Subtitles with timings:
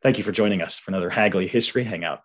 [0.00, 2.20] Thank you for joining us for another Hagley History Hangout.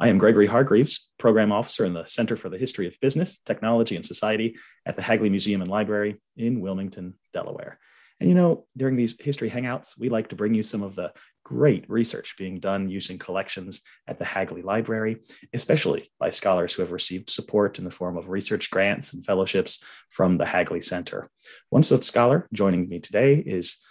[0.00, 3.96] I am Gregory Hargreaves, Program Officer in the Center for the History of Business, Technology,
[3.96, 4.56] and Society
[4.86, 7.78] at the Hagley Museum and Library in Wilmington, Delaware.
[8.18, 11.12] And you know, during these history hangouts, we like to bring you some of the
[11.44, 15.18] great research being done using collections at the Hagley Library,
[15.52, 19.84] especially by scholars who have received support in the form of research grants and fellowships
[20.08, 21.28] from the Hagley Center.
[21.68, 23.84] One such scholar joining me today is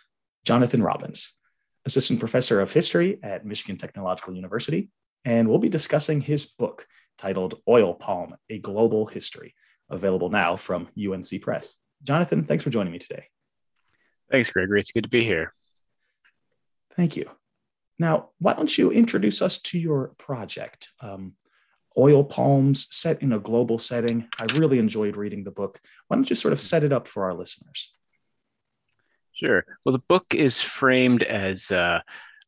[0.43, 1.36] Jonathan Robins
[1.87, 4.89] assistant professor of history at Michigan Technological University,
[5.25, 6.85] and we'll be discussing his book
[7.17, 9.55] titled Oil Palm A Global History,
[9.89, 11.77] available now from UNC Press.
[12.03, 13.23] Jonathan, thanks for joining me today.
[14.29, 14.81] Thanks, Gregory.
[14.81, 15.53] It's good to be here.
[16.91, 17.31] Thank you.
[17.97, 20.89] Now, why don't you introduce us to your project?
[21.01, 21.33] Um,
[21.97, 24.27] oil palms set in a global setting.
[24.37, 25.79] I really enjoyed reading the book.
[26.07, 27.95] Why don't you sort of set it up for our listeners?
[29.37, 29.63] Sure.
[29.85, 31.99] Well, the book is framed as uh,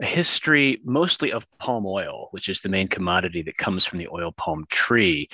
[0.02, 4.08] a history mostly of palm oil, which is the main commodity that comes from the
[4.12, 5.28] oil palm tree.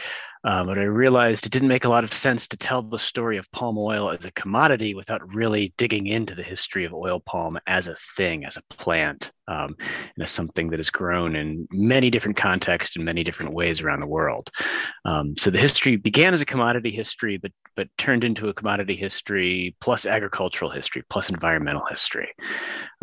[0.44, 3.38] Um, but I realized it didn't make a lot of sense to tell the story
[3.38, 7.58] of palm oil as a commodity without really digging into the history of oil palm
[7.66, 12.12] as a thing, as a plant, um, and as something that is grown in many
[12.12, 14.52] different contexts and many different ways around the world.
[15.04, 18.96] Um, so the history began as a commodity history, but but turned into a commodity
[18.96, 22.30] history plus agricultural history plus environmental history,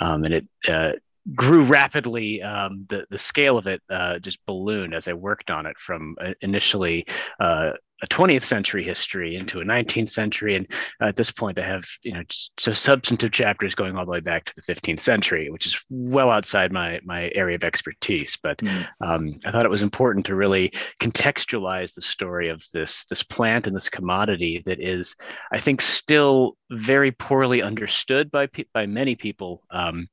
[0.00, 0.48] um, and it.
[0.68, 0.92] Uh,
[1.34, 2.42] grew rapidly.
[2.42, 6.16] Um, the the scale of it uh, just ballooned as I worked on it from
[6.20, 7.06] uh, initially
[7.40, 10.66] uh, a 20th century history into a 19th century, and
[11.00, 12.22] at this point, I have you know
[12.58, 16.30] so substantive chapters going all the way back to the 15th century, which is well
[16.30, 18.36] outside my my area of expertise.
[18.42, 18.88] But mm.
[19.00, 23.68] um, I thought it was important to really contextualize the story of this this plant
[23.68, 25.14] and this commodity that is,
[25.52, 29.62] I think, still very poorly understood by by many people.
[29.70, 30.08] Um,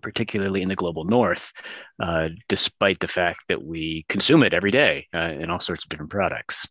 [0.00, 1.52] particularly in the global north,
[2.00, 5.90] uh, despite the fact that we consume it every day uh, in all sorts of
[5.90, 6.66] different products.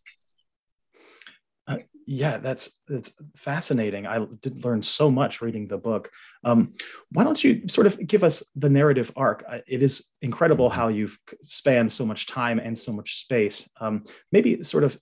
[1.66, 4.06] Uh, yeah, that's that's fascinating.
[4.06, 6.10] I did learn so much reading the book.
[6.42, 6.74] Um,
[7.12, 9.44] why don't you sort of give us the narrative arc?
[9.68, 10.80] It is incredible mm-hmm.
[10.80, 13.70] how you've spanned so much time and so much space.
[13.80, 14.98] Um, maybe sort of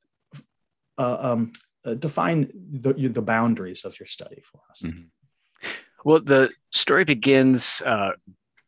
[0.98, 1.52] uh, um,
[1.84, 4.82] uh, define the, the boundaries of your study for us.
[4.82, 5.04] Mm-hmm.
[6.04, 8.12] Well, the story begins uh,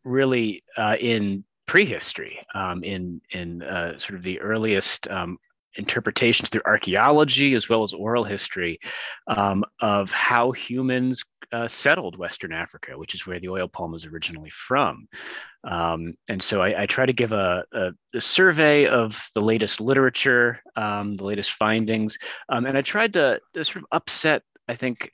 [0.04, 5.38] really uh, in prehistory, um, in in uh, sort of the earliest um,
[5.76, 8.78] interpretations through archaeology as well as oral history
[9.26, 14.06] um, of how humans uh, settled Western Africa, which is where the oil palm was
[14.06, 15.06] originally from.
[15.64, 19.80] Um, and so I, I, try to give a, a, a, survey of the latest
[19.80, 22.18] literature, um, the latest findings,
[22.48, 25.10] um, and I tried to, to, sort of upset, I think,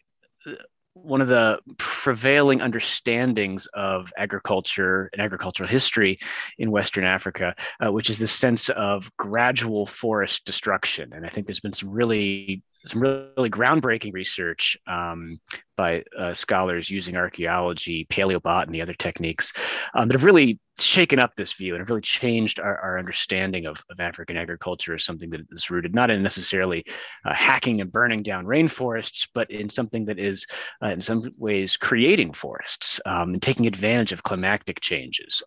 [1.02, 6.18] one of the prevailing understandings of agriculture and agricultural history
[6.58, 7.54] in Western Africa,
[7.84, 11.12] uh, which is the sense of gradual forest destruction.
[11.12, 15.38] And I think there's been some really some really groundbreaking research um,
[15.76, 19.52] by uh, scholars using archaeology, paleobotany, other techniques
[19.94, 23.66] um, that have really shaken up this view and have really changed our, our understanding
[23.66, 26.84] of, of, African agriculture as something that is rooted not in necessarily
[27.24, 30.46] uh, hacking and burning down rainforests, but in something that is,
[30.82, 35.42] uh, in some ways, creating forests um, and taking advantage of climatic changes.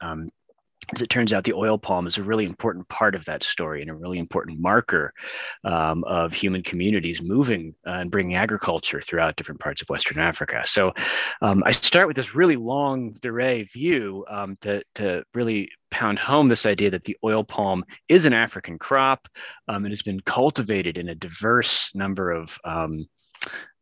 [0.92, 3.44] Um, as it turns out, the oil palm is a really important part of that
[3.44, 5.14] story and a really important marker
[5.64, 10.62] um, of human communities moving uh, and bringing agriculture throughout different parts of Western Africa.
[10.66, 10.94] So
[11.42, 16.48] um, I start with this really longue durée view um, to, to really pound home
[16.48, 19.28] this idea that the oil palm is an African crop
[19.68, 23.08] um, and has been cultivated in a diverse number of um,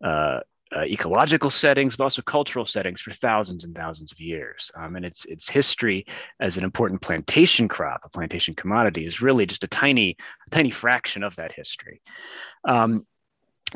[0.03, 0.39] uh,
[0.75, 4.71] uh, ecological settings, but also cultural settings for thousands and thousands of years.
[4.75, 6.05] Um, and its its history
[6.39, 10.69] as an important plantation crop, a plantation commodity, is really just a tiny, a tiny
[10.69, 12.01] fraction of that history.
[12.65, 13.05] Um,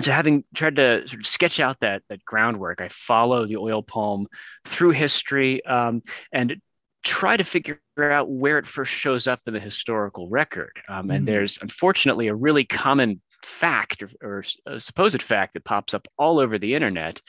[0.01, 3.83] so having tried to sort of sketch out that that groundwork, I follow the oil
[3.83, 4.27] palm
[4.65, 6.59] through history um, and
[7.03, 10.71] try to figure out where it first shows up in the historical record.
[10.87, 11.25] Um, and mm-hmm.
[11.25, 16.39] there's unfortunately a really common fact or, or, a supposed fact that pops up all
[16.39, 17.21] over the internet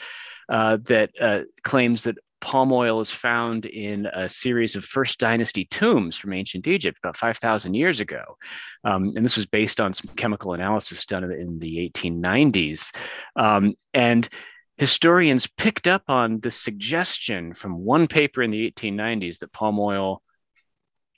[0.48, 5.64] uh, that uh, claims that palm oil is found in a series of first dynasty
[5.64, 8.36] tombs from ancient Egypt about 5,000 years ago.
[8.84, 12.94] Um, and this was based on some chemical analysis done in the 1890s.
[13.34, 14.28] Um, and
[14.76, 20.20] historians picked up on the suggestion from one paper in the 1890s that palm oil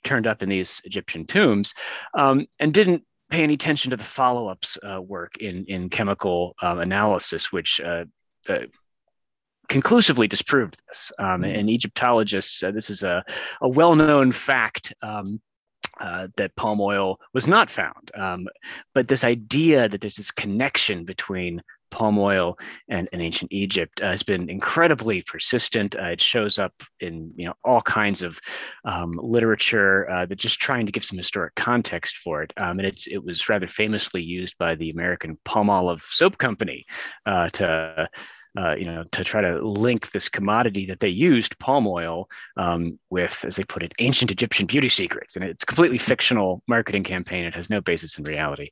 [0.05, 1.73] turned up in these Egyptian tombs
[2.17, 6.79] um, and didn't pay any attention to the follow-ups uh, work in in chemical um,
[6.79, 8.05] analysis, which uh,
[8.49, 8.59] uh,
[9.67, 11.11] conclusively disproved this.
[11.19, 11.59] Um, mm-hmm.
[11.59, 13.23] And Egyptologists, uh, this is a,
[13.61, 14.93] a well known fact.
[15.01, 15.41] Um,
[15.99, 18.11] uh, that palm oil was not found.
[18.13, 18.47] Um,
[18.93, 22.57] but this idea that there's this connection between palm oil
[22.89, 25.95] and, and ancient Egypt uh, has been incredibly persistent.
[25.95, 28.39] Uh, it shows up in you know all kinds of
[28.85, 32.53] um, literature uh, that just trying to give some historic context for it.
[32.57, 36.83] Um, and it's it was rather famously used by the American Palmolive Soap Company
[37.25, 38.09] uh, to
[38.57, 42.97] uh, you know, to try to link this commodity that they used, palm oil, um,
[43.11, 45.35] with, as they put it, ancient Egyptian beauty secrets.
[45.35, 47.45] And it's completely fictional marketing campaign.
[47.45, 48.71] It has no basis in reality.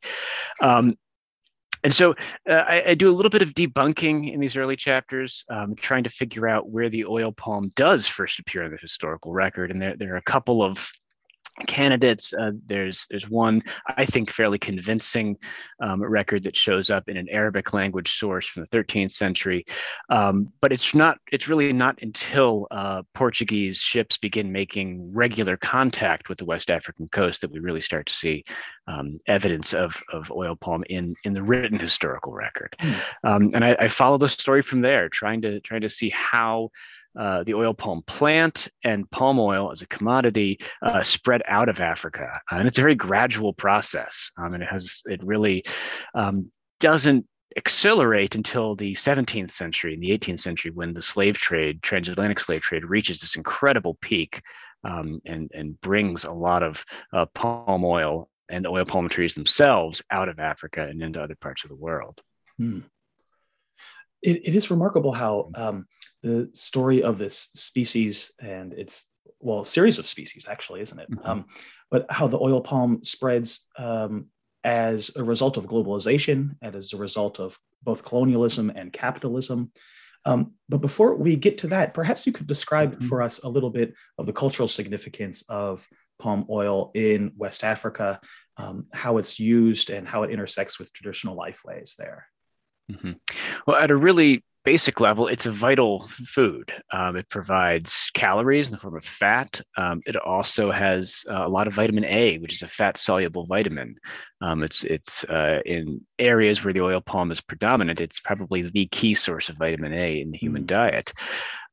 [0.59, 0.95] Um,
[1.85, 2.15] and so
[2.49, 6.03] uh, I, I, do a little bit of debunking in these early chapters, um, trying
[6.05, 9.69] to figure out where the oil palm does first appear in the historical record.
[9.69, 10.91] And there, there are a couple of
[11.67, 12.33] candidates.
[12.33, 13.63] Uh, there's there's one
[13.97, 15.37] I think fairly convincing
[15.79, 19.65] um, record that shows up in an Arabic language source from the 13th century,
[20.09, 21.17] um, but it's not.
[21.31, 27.07] It's really not until uh, Portuguese ships begin making regular contact with the West African
[27.09, 28.43] coast that we really start to see
[28.87, 32.75] um, evidence of of oil palm in in the written historical record.
[33.23, 33.53] Mm.
[33.53, 36.69] and I, I follow the story from there, trying to trying to see how
[37.17, 41.79] uh, the oil palm plant and palm oil as a commodity uh, spread out of
[41.79, 44.31] Africa, uh, and it's a very gradual process.
[44.37, 45.63] Um, and it has it really
[46.13, 47.25] um, doesn't
[47.57, 52.61] accelerate until the 17th century and the 18th century when the slave trade, transatlantic slave
[52.61, 54.41] trade, reaches this incredible peak
[54.83, 60.01] um, and and brings a lot of uh, palm oil and oil palm trees themselves
[60.11, 62.21] out of Africa and into other parts of the world.
[62.57, 62.79] Hmm.
[64.21, 65.87] It, it is remarkable how um,
[66.25, 69.05] the story of this species and its
[69.39, 71.29] well series of species actually isn't it mm-hmm.
[71.29, 71.45] um,
[71.91, 74.25] but how the oil palm spreads um,
[74.63, 79.71] as a result of globalization and as a result of both colonialism and capitalism
[80.25, 83.07] um, but before we get to that perhaps you could describe mm-hmm.
[83.07, 85.87] for us a little bit of the cultural significance of
[86.17, 88.19] palm oil in west africa
[88.57, 92.25] um, how it's used and how it intersects with traditional lifeways there
[92.91, 93.11] mm-hmm.
[93.67, 96.73] well at a really basic level, it's a vital food.
[96.91, 99.61] Um, it provides calories in the form of fat.
[99.77, 103.45] Um, it also has uh, a lot of vitamin A, which is a fat soluble
[103.45, 103.95] vitamin.
[104.41, 108.01] Um, it's it's uh, in areas where the oil palm is predominant.
[108.01, 110.67] It's probably the key source of vitamin A in the human mm.
[110.67, 111.13] diet.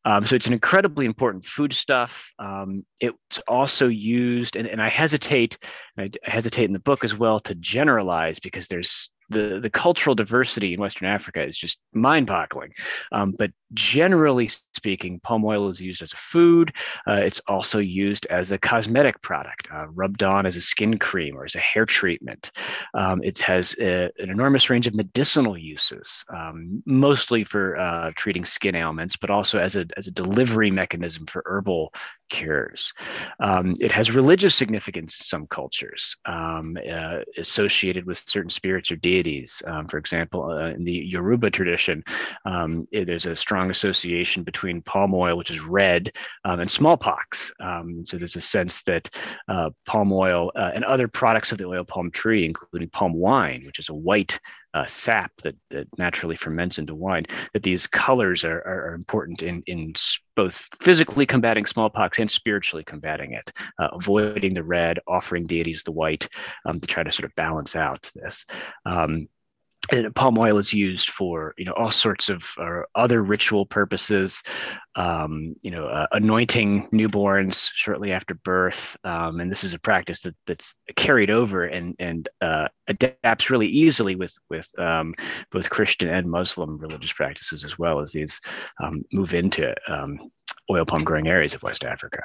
[0.05, 2.33] Um, so it's an incredibly important foodstuff.
[2.39, 5.57] Um, it's also used, and, and I hesitate,
[5.97, 10.75] I hesitate in the book as well to generalize because there's the, the cultural diversity
[10.75, 12.73] in Western Africa is just mind boggling.
[13.11, 16.73] Um, but generally speaking, palm oil is used as a food.
[17.07, 21.37] Uh, it's also used as a cosmetic product, uh, rubbed on as a skin cream
[21.37, 22.51] or as a hair treatment.
[22.95, 28.45] Um, it has a, an enormous range of medicinal uses, um, mostly for uh, treating
[28.45, 31.93] skin ailments, but also as a, as a delivery mechanism for herbal
[32.29, 32.93] cures.
[33.41, 38.97] Um, it has religious significance in some cultures, um, uh, associated with certain spirits or
[38.97, 39.22] deities.
[39.67, 42.03] Um, for example, uh, in the Yoruba tradition,
[42.45, 42.87] um,
[43.27, 46.11] a strong association between palm oil, which is red,
[46.45, 47.53] um, and smallpox.
[47.61, 49.09] Um, so there's a sense that
[49.49, 53.63] uh, palm oil uh, and other products of the oil palm tree, including palm wine,
[53.65, 54.39] which is a white
[54.75, 59.63] uh, sap that, that naturally ferments into wine, that these colors are, are, important in,
[59.67, 59.93] in
[60.37, 65.93] both physically combating smallpox and spiritually combating it, uh, avoiding the red, offering deities the
[65.93, 66.29] white
[66.67, 68.45] um, to try to sort of balance out this.
[68.87, 69.29] Um,
[70.15, 72.55] palm oil is used for you know all sorts of
[72.95, 74.43] other ritual purposes.
[74.95, 78.97] Um, you know uh, anointing newborns shortly after birth.
[79.05, 83.69] Um, and this is a practice that, that's carried over and and uh, adapts really
[83.69, 85.15] easily with with um,
[85.51, 88.41] both christian and muslim religious practices as well as these
[88.83, 90.31] um, move into um,
[90.71, 92.23] oil palm growing areas of west africa.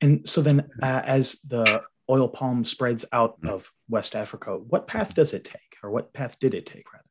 [0.00, 3.50] And so then uh, as the oil palm spreads out mm.
[3.50, 7.04] of West Africa, what path does it take, or what path did it take, rather?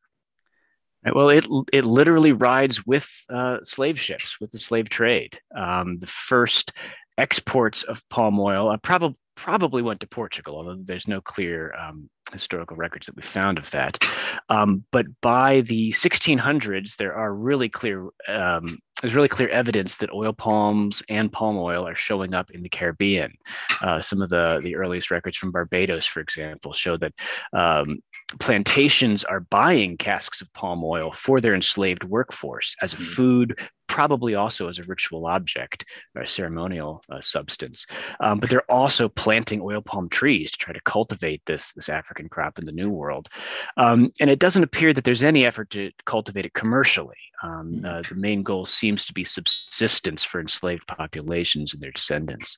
[1.15, 5.39] Well, it it literally rides with uh, slave ships, with the slave trade.
[5.55, 6.73] Um, the first
[7.17, 12.09] exports of palm oil uh, probably probably went to Portugal, although there's no clear um,
[12.33, 14.03] historical records that we found of that.
[14.49, 20.11] Um, but by the 1600s, there are really clear um, there's really clear evidence that
[20.11, 23.33] oil palms and palm oil are showing up in the Caribbean.
[23.81, 27.13] Uh, some of the the earliest records from Barbados, for example, show that
[27.53, 27.99] um,
[28.39, 33.03] plantations are buying casks of palm oil for their enslaved workforce as a hmm.
[33.03, 37.85] food probably also as a ritual object or a ceremonial uh, substance.
[38.19, 42.29] Um, but they're also planting oil palm trees to try to cultivate this, this African
[42.29, 43.29] crop in the New World.
[43.77, 47.15] Um, and it doesn't appear that there's any effort to cultivate it commercially.
[47.43, 47.85] Um, hmm.
[47.85, 52.57] uh, the main goal seems to be subsistence for enslaved populations and their descendants.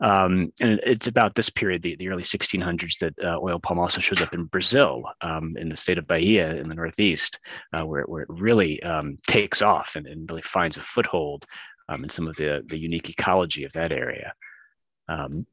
[0.00, 4.00] Um, and it's about this period, the, the early 1600s, that uh, oil palm also
[4.00, 7.40] shows up in Brazil, um, in the state of Bahia in the Northeast,
[7.72, 11.46] uh, where, where it really um, takes off and, and, really finds a foothold
[11.88, 14.32] um, in some of the, the unique ecology of that area.
[15.08, 15.46] Um,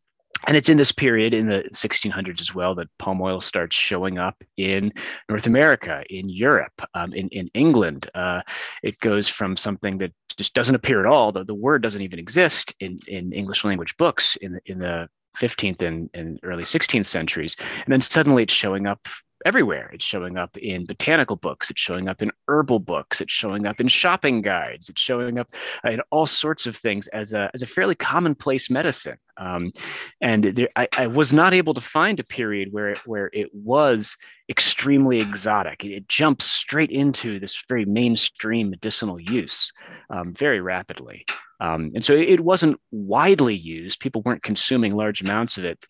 [0.48, 4.18] and it's in this period in the 1600s as well that palm oil starts showing
[4.18, 4.94] up in
[5.28, 8.10] North America, in Europe, um, in, in England.
[8.16, 8.42] Uh,
[8.82, 12.20] it goes from something that just doesn't appear at all, the, the word doesn't even
[12.20, 17.06] exist in, in English language books in the, in the 15th and, and early 16th
[17.06, 17.56] centuries.
[17.60, 19.08] And then suddenly it's showing up
[19.46, 19.90] everywhere.
[19.94, 23.80] It's showing up in botanical books, it's showing up in herbal books, it's showing up
[23.80, 25.54] in shopping guides, it's showing up
[25.84, 29.18] in all sorts of things as a, as a fairly commonplace medicine.
[29.38, 29.72] Um,
[30.20, 33.48] and there, I, I, was not able to find a period where it, where it
[33.54, 34.18] was
[34.50, 35.86] extremely exotic.
[35.86, 39.72] It, it jumps straight into this very mainstream medicinal use
[40.10, 41.26] um, very rapidly.
[41.62, 44.00] Um, and so it wasn't widely used.
[44.00, 45.84] People weren't consuming large amounts of it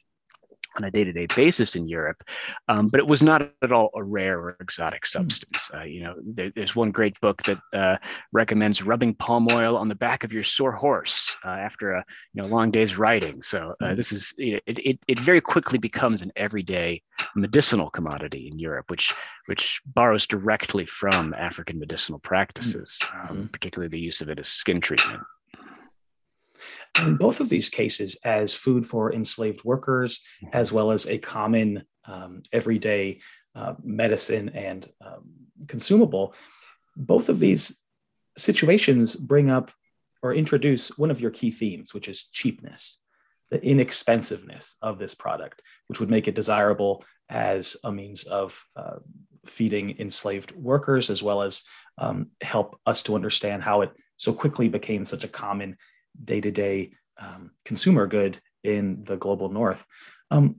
[0.77, 2.23] on a day-to-day basis in Europe,
[2.67, 5.19] um, but it was not at all a rare or exotic hmm.
[5.19, 5.69] substance.
[5.73, 7.97] Uh, you know, there, there's one great book that uh,
[8.31, 12.41] recommends rubbing palm oil on the back of your sore horse uh, after a you
[12.41, 13.41] know long day's riding.
[13.41, 13.95] So uh, hmm.
[13.95, 17.01] this is it, it, it very quickly becomes an everyday
[17.35, 19.13] medicinal commodity in Europe, which
[19.47, 23.31] which borrows directly from African medicinal practices, mm-hmm.
[23.31, 25.21] um, particularly the use of it as skin treatment
[26.99, 31.83] in both of these cases as food for enslaved workers, as well as a common
[32.05, 33.19] um, everyday
[33.55, 35.23] uh, medicine and um,
[35.67, 36.33] consumable,
[36.95, 37.79] both of these
[38.37, 39.71] situations bring up
[40.21, 42.99] or introduce one of your key themes, which is cheapness,
[43.51, 48.97] the inexpensiveness of this product, which would make it desirable as a means of uh,
[49.45, 51.63] feeding enslaved workers, as well as
[51.97, 55.77] um, help us to understand how it so quickly became such a common
[56.23, 56.91] day to day
[57.65, 59.85] consumer good in the global north.
[60.31, 60.55] Um,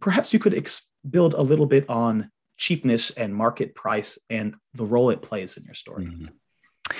[0.00, 4.84] perhaps you could ex- build a little bit on cheapness and market price and the
[4.84, 6.06] role it plays in your story.
[6.06, 6.94] Mm-hmm.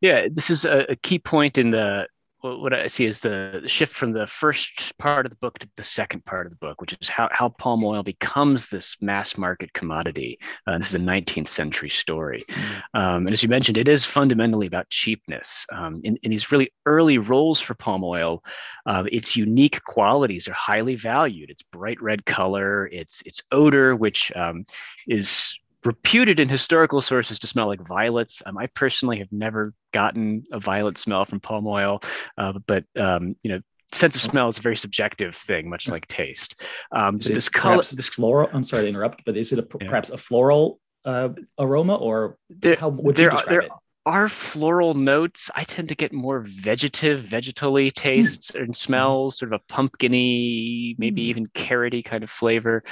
[0.00, 2.08] Yeah, this is a, a, key point in the
[2.42, 5.84] what I see is the shift from the first part of the book to the
[5.84, 9.72] second part of the book, which is how, how palm oil becomes this mass market
[9.72, 10.38] commodity.
[10.66, 12.44] Uh, this is a 19th century story.
[12.48, 13.00] Mm-hmm.
[13.00, 15.64] Um, and as you mentioned, it is fundamentally about cheapness.
[15.70, 18.42] Um, in, in, these really early roles for palm oil,
[18.86, 21.50] uh, its unique qualities are highly valued.
[21.50, 24.64] Its bright red color, its, its odor, which um,
[25.06, 28.42] is reputed in historical sources to smell like violets.
[28.46, 32.02] Um, I personally have never gotten a violet smell from palm oil,
[32.38, 33.60] uh, but um, you know,
[33.92, 36.60] sense of smell is a very subjective thing, much like taste.
[36.92, 38.48] Um, so this color, this floral.
[38.52, 39.88] I'm sorry to interrupt, but is it a, yeah.
[39.88, 43.70] perhaps a floral uh, aroma, or there, how would you describe there, it?
[44.04, 45.50] Are floral notes?
[45.54, 48.08] I tend to get more vegetative, vegetally hmm.
[48.08, 48.58] tastes mm.
[48.58, 48.72] and hmm.
[48.72, 51.26] smells, sort of a pumpkiny, maybe mm.
[51.26, 52.82] even carroty kind of flavor.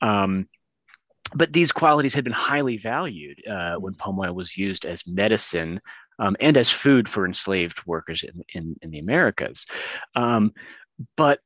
[0.00, 0.48] Um,
[1.34, 5.80] but these qualities had been highly valued uh, when palm oil was used as medicine
[6.18, 9.66] um, and as food for enslaved workers in, in, in the Americas.
[10.14, 10.52] Um,
[11.16, 11.40] but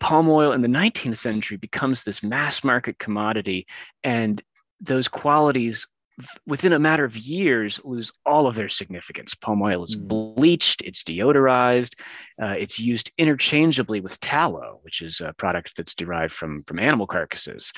[0.00, 3.66] palm oil in the 19th century becomes this mass market commodity,
[4.02, 4.42] and
[4.80, 5.86] those qualities
[6.46, 9.34] within a matter of years lose all of their significance.
[9.34, 10.08] Palm oil is mm.
[10.08, 11.94] bleached, it's deodorized,
[12.42, 17.06] uh, it's used interchangeably with tallow, which is a product that's derived from, from animal
[17.06, 17.72] carcasses.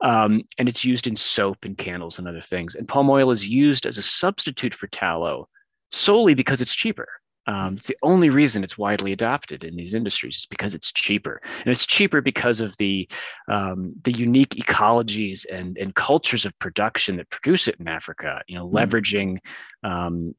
[0.00, 2.74] Um, and it's used in soap and candles and other things.
[2.74, 5.48] And palm oil is used as a substitute for tallow
[5.90, 7.08] solely because it's cheaper.
[7.46, 11.40] Um, it's the only reason it's widely adopted in these industries is because it's cheaper,
[11.44, 13.08] and it's cheaper because of the
[13.48, 18.42] um, the unique ecologies and and cultures of production that produce it in Africa.
[18.48, 18.72] You know, mm.
[18.72, 19.38] leveraging
[19.82, 20.34] um,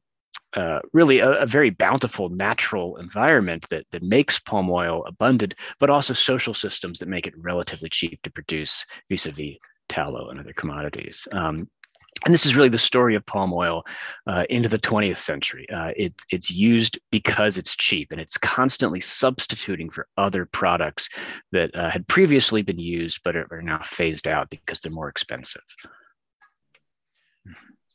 [0.54, 5.90] uh, really a, a, very bountiful natural environment that that makes palm oil abundant, but
[5.90, 9.56] also social systems that make it relatively cheap to produce vis-a-vis
[9.88, 11.28] tallow and other commodities.
[11.32, 11.68] Um,
[12.24, 13.84] and this is really the story of palm oil
[14.26, 15.68] uh, into the 20th century.
[15.70, 21.08] Uh, it, it's used because it's cheap and it's constantly substituting for other products
[21.52, 25.08] that uh, had previously been used but are, are, now phased out because they're more
[25.08, 25.62] expensive.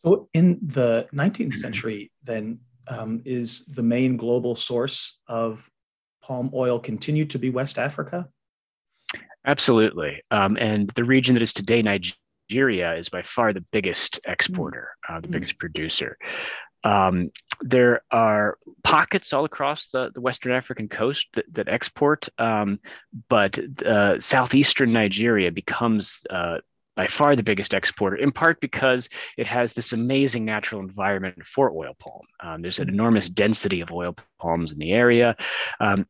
[0.06, 5.70] So, in the 19th century, then, um, is the main global source of
[6.24, 8.28] palm oil continued to be West Africa?
[9.46, 10.22] Absolutely.
[10.30, 12.16] Um, and the region that is today Nigeria
[12.52, 15.32] Nigeria is by far the biggest exporter, uh, the mm.
[15.32, 16.18] biggest producer.
[16.84, 17.32] Um,
[17.62, 22.80] there are pockets all across the, the Western African coast that, that export, um,
[23.30, 26.58] but uh, southeastern Nigeria becomes uh,
[26.98, 31.72] by far the biggest exporter, in part because it has this amazing natural environment for
[31.72, 32.26] oil palm.
[32.42, 35.38] Um, there's an enormous density of oil palms in the area.
[35.80, 36.06] Um,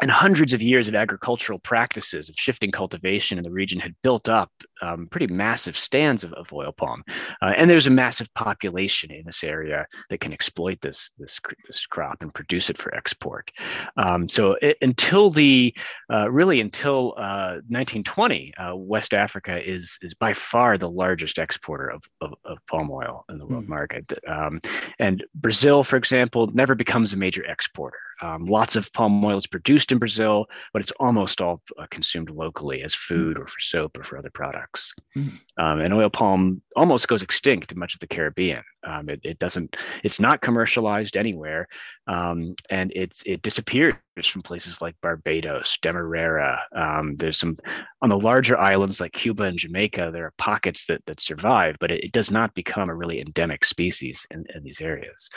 [0.00, 4.28] and hundreds of years of agricultural practices of shifting cultivation in the region had built
[4.28, 7.02] up um, pretty massive stands of, of oil palm.
[7.40, 11.86] Uh, and there's a massive population in this area that can exploit this, this, this
[11.86, 13.50] crop and produce it for export.
[13.96, 15.74] Um, so it, until the,
[16.12, 21.88] uh, really until uh, 1920, uh, West Africa is, is by far the largest exporter
[21.88, 23.68] of, of, of palm oil in the world mm.
[23.68, 24.12] market.
[24.26, 24.60] Um,
[24.98, 27.98] and Brazil, for example, never becomes a major exporter.
[28.22, 32.30] Um, lots of palm oil is produced in Brazil, but it's almost all uh, consumed
[32.30, 34.94] locally as food or for soap or for other products.
[35.16, 35.32] Mm.
[35.58, 38.62] Um, and oil palm almost goes extinct in much of the Caribbean.
[38.84, 41.68] Um, it, it, doesn't, it's not commercialized anywhere,
[42.06, 46.60] um, and it's it disappears from places like Barbados, Demerara.
[46.74, 47.56] Um, there's some
[48.02, 50.10] on the larger islands like Cuba and Jamaica.
[50.12, 53.64] There are pockets that that survive, but it, it does not become a really endemic
[53.64, 55.28] species in, in these areas.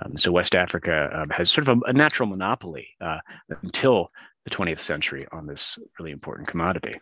[0.00, 3.18] Um, so West Africa um, has sort of a, a natural monopoly uh,
[3.62, 4.10] until
[4.44, 6.98] the 20th century on this really important commodity.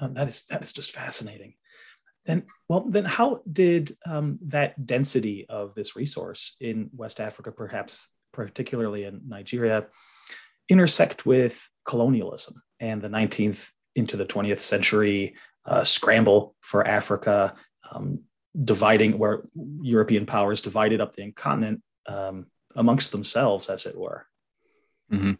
[0.00, 1.54] Um, that is that is just fascinating.
[2.26, 8.08] Then, well, then how did um, that density of this resource in West Africa, perhaps
[8.32, 9.86] particularly in Nigeria,
[10.68, 15.34] intersect with colonialism and the 19th into the 20th century
[15.64, 17.54] uh, scramble for Africa,
[17.92, 18.20] um,
[18.64, 19.42] dividing where
[19.82, 24.26] European powers divided up the continent um, amongst themselves, as it were.
[25.12, 25.32] Mm-hmm.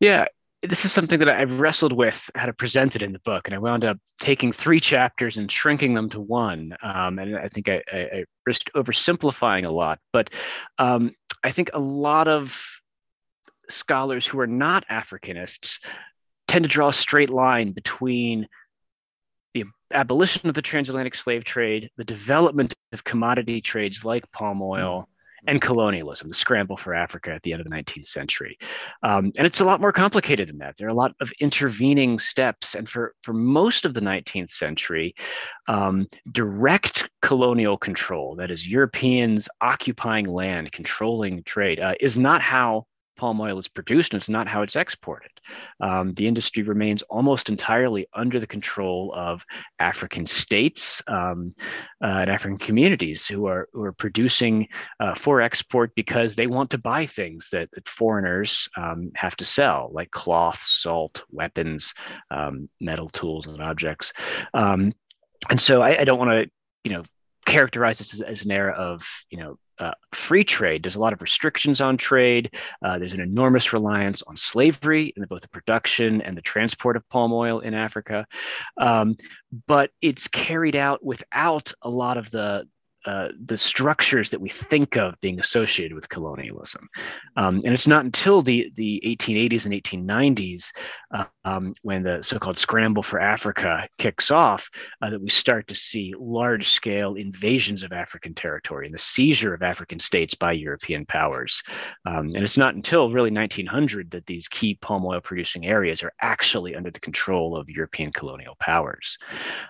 [0.00, 0.26] Yeah,
[0.62, 3.54] this is something that I've wrestled with how to present it in the book, and
[3.54, 6.76] I wound up taking three chapters and shrinking them to one.
[6.82, 10.32] Um, and I think I, I, I, risked oversimplifying a lot, but
[10.78, 12.60] um, I think a lot of
[13.68, 15.78] scholars who are not Africanists
[16.48, 18.46] tend to draw a straight line between
[19.54, 25.08] the abolition of the transatlantic slave trade, the development of commodity trades like palm oil,
[25.46, 28.58] and colonialism, the scramble for Africa at the end of the 19th century.
[29.02, 30.76] Um, and it's a lot more complicated than that.
[30.76, 32.74] There are a lot of intervening steps.
[32.74, 35.14] And for, for most of the 19th century,
[35.68, 42.86] um, direct colonial control, that is, Europeans occupying land, controlling trade, uh, is not how
[43.16, 45.30] palm oil is produced and it's not how it's exported.
[45.80, 49.44] Um, the industry remains almost entirely under the control of
[49.78, 51.54] African states um,
[52.02, 54.68] uh, and African communities who are who are producing
[55.00, 59.44] uh, for export because they want to buy things that, that foreigners um, have to
[59.44, 61.94] sell, like cloth, salt, weapons,
[62.30, 64.12] um, metal tools, and objects.
[64.54, 64.92] Um,
[65.50, 66.50] and so I, I don't want to,
[66.84, 67.04] you know,
[67.46, 70.82] characterize this as, as, an era of you know uh, free trade.
[70.82, 72.54] There's a lot of restrictions on trade.
[72.82, 77.08] Uh, there's an enormous reliance on slavery in both the production and the transport of
[77.08, 78.26] palm oil in Africa.
[78.78, 79.16] Um,
[79.66, 82.68] but it's carried out without a lot of the
[83.06, 86.88] uh, the structures that we think of being associated with colonialism.
[87.36, 90.72] Um, and it's not until the, the 1880s and 1890s,
[91.12, 94.68] uh, um, when the so called scramble for Africa kicks off,
[95.02, 99.54] uh, that we start to see large scale invasions of African territory and the seizure
[99.54, 101.62] of African states by European powers.
[102.04, 106.12] Um, and it's not until really 1900 that these key palm oil producing areas are
[106.20, 109.16] actually under the control of European colonial powers.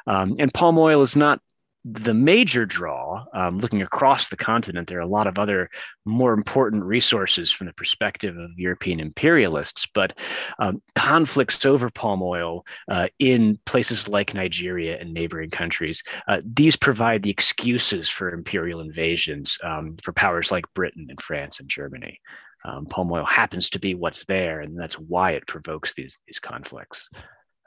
[0.06, 1.40] Um, and palm oil is not
[1.88, 5.70] the major draw, um, looking across the continent, there are a lot of other
[6.04, 10.18] more important resources from the perspective of European imperialists, but
[10.58, 16.74] um, conflicts over palm oil uh, in places like Nigeria and neighboring countries, uh, these
[16.74, 22.20] provide the excuses for imperial invasions um, for powers like Britain and France and Germany.
[22.64, 26.40] Um, palm oil happens to be what's there, and that's why it provokes these, these
[26.40, 27.08] conflicts.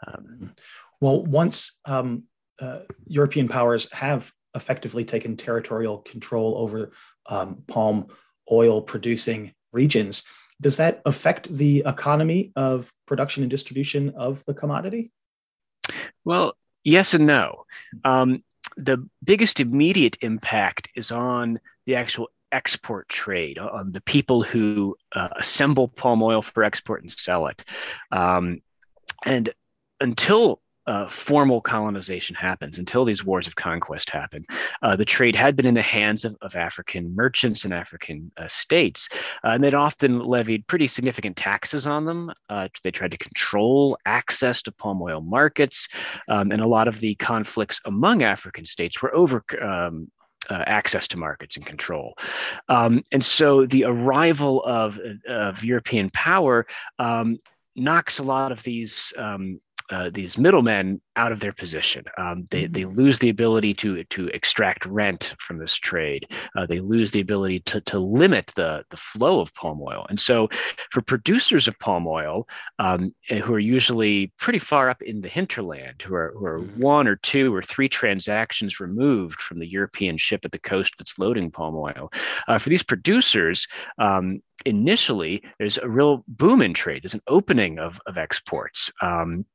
[0.05, 0.55] Um,
[0.99, 2.23] well, once um,
[2.59, 6.91] uh, European powers have effectively taken territorial control over
[7.27, 8.07] um, palm
[8.51, 10.23] oil producing regions.
[10.61, 15.11] Does that affect the economy of production and distribution of the commodity?
[16.25, 17.65] Well, yes and no.
[18.03, 18.43] Um,
[18.75, 25.29] the biggest immediate impact is on the actual export trade, on the people who uh,
[25.37, 27.63] assemble palm oil for export and sell it.
[28.11, 28.61] Um,
[29.25, 29.53] and
[30.01, 34.43] until uh, formal colonization happens, until these wars of conquest happen,
[34.81, 38.47] uh, the trade had been in the hands of, of African merchants and African uh,
[38.47, 39.07] states,
[39.43, 42.31] uh, and they'd often levied pretty significant taxes on them.
[42.49, 45.87] Uh, they tried to control access to palm oil markets,
[46.27, 50.09] um, and a lot of the conflicts among African states were over um,
[50.49, 52.15] uh, access to markets and control.
[52.67, 56.65] Um, and so the arrival of, of European power
[56.97, 57.37] um,
[57.75, 59.59] knocks a lot of these um,
[59.91, 62.05] uh, these middlemen out of their position.
[62.17, 62.95] Um, they, they mm-hmm.
[62.95, 66.27] lose the ability to, to extract rent from this trade.
[66.55, 70.05] Uh, they lose the ability to, to limit the, the flow of palm oil.
[70.09, 70.47] And so,
[70.91, 72.47] for producers of palm oil,
[72.77, 76.59] um, eh, who are usually pretty far up in the hinterland, who are, who are
[76.59, 76.81] mm-hmm.
[76.81, 81.19] one or two or three transactions removed from the European ship at the coast that's
[81.19, 82.11] loading palm oil,
[82.47, 87.03] uh, for these producers, um, initially there's a real boom in trade.
[87.03, 88.91] There's an opening of, of exports.
[89.01, 89.45] Um,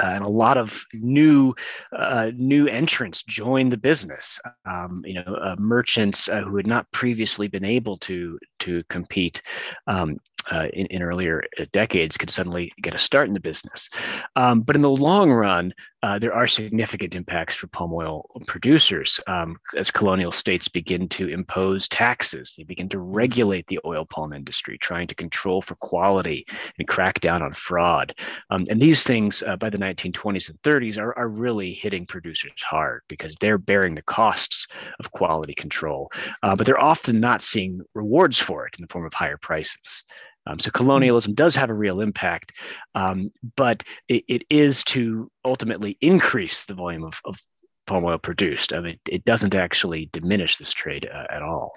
[0.00, 1.54] uh, and a lot of new
[1.96, 4.38] uh, new entrants joined the business.
[4.64, 9.42] Um, you know, uh, merchants uh, who had not previously been able to to compete
[9.86, 10.18] um,
[10.50, 13.88] uh, in, in earlier uh, decades could suddenly get a start in the business.
[14.36, 19.18] Um, but in the long run, uh, there are significant impacts for palm oil producers
[19.26, 22.54] um, as colonial states begin to impose taxes.
[22.56, 26.46] They begin to regulate the oil palm industry, trying to control for quality
[26.78, 28.14] and crack down on fraud.
[28.50, 32.62] Um, and these things uh, by the 1920s and 30s are, are really hitting producers
[32.62, 34.68] hard because they're bearing the costs
[35.00, 39.06] of quality control, uh, but they're often not seeing rewards for it in the form
[39.06, 40.04] of higher prices.
[40.46, 42.52] Um, so colonialism does have a real impact,
[42.94, 47.38] um, but it, it is to ultimately increase the volume of, of
[47.86, 48.72] palm oil produced.
[48.72, 51.72] I mean, it doesn't actually diminish this trade uh, at all.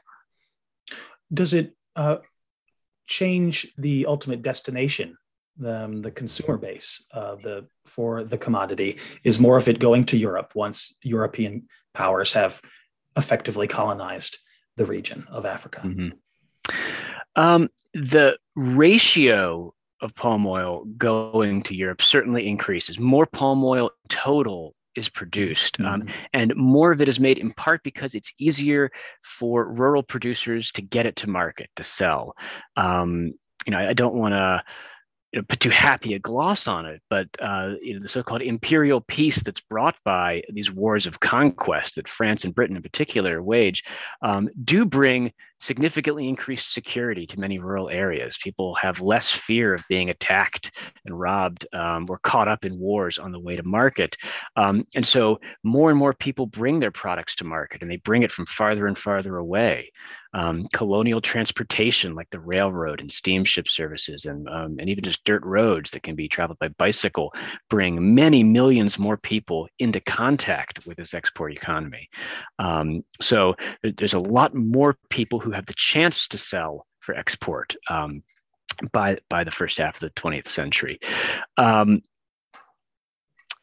[1.34, 2.18] Does it uh,
[3.08, 5.18] change the ultimate destination,
[5.66, 8.98] um, the consumer base of the for the commodity?
[9.24, 12.62] Is more of it going to Europe once European powers have
[13.16, 14.40] effectively colonized
[14.78, 15.82] the region of Africa?
[15.84, 16.10] Mm-hmm.
[17.40, 23.00] Um, the ratio of palm oil going to Europe certainly increases.
[23.00, 26.16] More palm oil total is produced, um, mm-hmm.
[26.34, 28.92] and more of it is made in part because it's easier
[29.24, 32.36] for rural producers to get it to market to sell.
[32.76, 33.34] Um,
[33.66, 34.62] you know, I don't want to
[35.32, 38.42] you know, put too happy a gloss on it, but uh, you know, the so-called
[38.42, 43.42] imperial peace that's brought by these wars of conquest that France and Britain in particular
[43.42, 43.84] wage
[44.24, 48.38] um, do bring significantly increased security to many rural areas.
[48.42, 50.72] People have less fear of being attacked
[51.06, 54.16] and robbed um, or caught up in wars on the way to market.
[54.56, 58.24] Um, and so more and more people bring their products to market and they bring
[58.24, 59.92] it from farther and farther away.
[60.34, 65.44] Um, colonial transportation like the railroad and steamship services and, um, and even just dirt
[65.44, 67.34] roads that can be traveled by bicycle
[67.68, 72.08] bring many millions more people into contact with this export economy.
[72.60, 77.76] Um, so there's a lot more people who have the chance to sell for export
[77.90, 78.22] um,
[78.92, 81.00] by by the first half of the 20th century.
[81.58, 82.02] Um,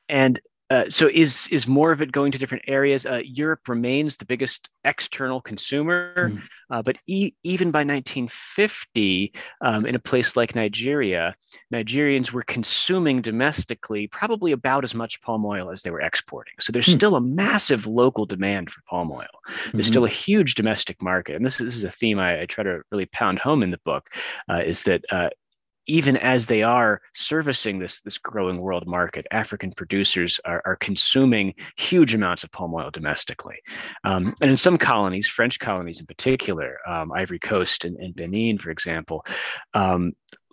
[0.08, 3.06] and uh, so is is more of it going to different areas?
[3.06, 6.42] Uh, Europe remains the biggest external consumer, mm.
[6.70, 11.34] Uh, but e- even by 1950, um, in a place like Nigeria,
[11.72, 16.54] Nigerians were consuming domestically probably about as much palm oil as they were exporting.
[16.60, 16.94] So there's mm.
[16.94, 19.26] still a massive local demand for palm oil.
[19.46, 19.82] There's mm-hmm.
[19.82, 22.80] still a huge domestic market, and this, this is a theme I, I, try to
[22.90, 24.08] really pound home in the book.
[24.48, 25.28] Uh, is that uh,
[25.86, 31.54] even as they are servicing this, this growing world market, African producers are, are consuming
[31.76, 33.56] huge amounts of palm oil domestically.
[34.04, 38.58] Um, and in some colonies, French colonies in particular, um, Ivory Coast and, and, Benin,
[38.58, 39.24] for example,
[39.74, 40.12] um,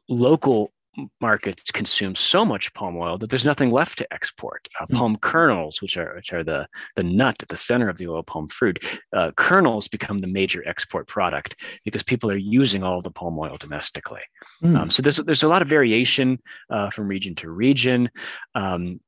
[0.09, 0.72] local
[1.19, 4.67] markets consume so much palm oil that there's nothing left to export.
[4.79, 7.97] Uh, mm Palm kernels, which are which are the the nut at the center of
[7.97, 12.83] the oil palm fruit, uh, kernels become the major export product because people are using
[12.83, 14.21] all the palm oil domestically.
[14.63, 14.77] Mm.
[14.77, 18.09] Um, so there's there's a lot of variation uh, from region to region.
[18.55, 18.99] Um,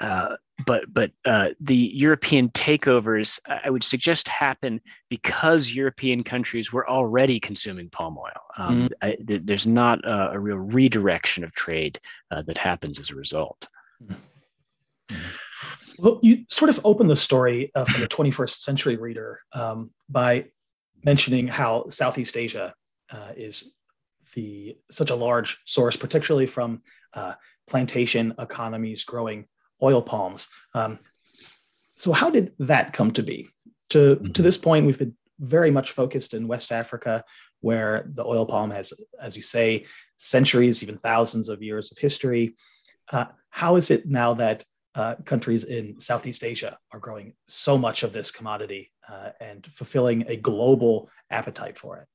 [0.00, 6.88] uh, but but uh, the European takeovers, I would suggest, happen because European countries were
[6.88, 8.30] already consuming palm oil.
[8.56, 12.98] Um, mm I, th- there's not a, a, real redirection of trade uh, that happens
[12.98, 13.68] as a result.
[14.02, 14.16] mm
[15.98, 20.46] Well, you sort of open the story uh, for the 21st century reader um, by
[21.04, 22.74] mentioning how Southeast Asia
[23.10, 23.74] uh, is
[24.34, 26.82] the such a large source, particularly from
[27.14, 27.34] uh,
[27.66, 29.46] plantation economies growing
[29.82, 30.48] oil palms.
[30.74, 30.98] Um,
[31.96, 33.48] so how did that come to be?
[33.90, 34.32] To mm-hmm.
[34.32, 37.24] to this point, we've been very much focused in West Africa,
[37.60, 39.86] where the oil palm has, as you say,
[40.18, 42.56] centuries, even thousands of years of history.
[43.12, 48.02] Uh, how is it now that uh, countries in Southeast Asia are growing so much
[48.02, 52.08] of this commodity uh, and fulfilling a global appetite for it?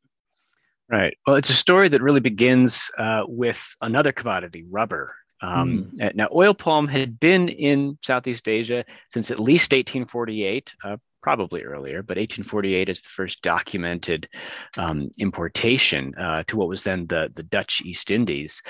[0.90, 1.18] Right.
[1.26, 5.16] Well, it's a story that really begins uh, with another commodity, rubber.
[5.42, 6.16] Um, mm.
[6.16, 12.02] Now, oil palm had been in Southeast Asia since at least 1848, uh, probably earlier,
[12.02, 14.28] but 1848 is the first documented
[14.78, 18.62] um, importation uh, to what was then the, the Dutch East Indies.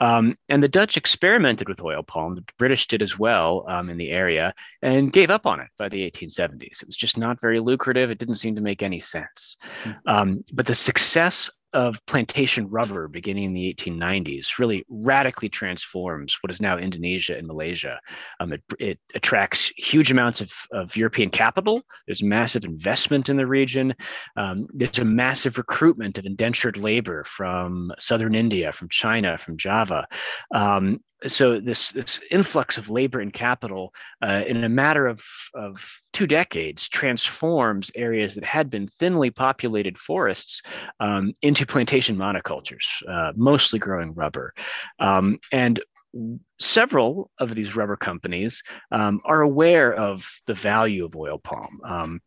[0.00, 3.96] Um, and the Dutch experimented with oil palm, the British did as well um, in
[3.96, 6.82] the area, and gave up on it by the 1870s.
[6.82, 8.10] It was just not very lucrative.
[8.10, 9.56] It didn't seem to make any sense.
[9.84, 10.40] Mm-hmm.
[10.52, 16.60] but the success of plantation rubber beginning in the 1890s really radically transforms what is
[16.60, 18.00] now Indonesia and Malaysia.
[18.40, 21.82] Um, it, it, attracts huge amounts of, of European capital.
[22.06, 23.94] There's massive investment in the region.
[24.36, 30.06] Um, there's a massive recruitment of indentured labor from southern India, from China, from Java.
[30.54, 35.22] Um, so this this influx of labor and capital uh, in a matter of,
[35.54, 40.62] of two decades transforms areas that had been thinly populated forests
[41.00, 44.54] um, into plantation monocultures, uh, mostly growing rubber.
[44.98, 45.80] Um, and
[46.58, 51.80] several of these rubber companies um, are aware of the value of oil palm.
[51.84, 52.20] Um,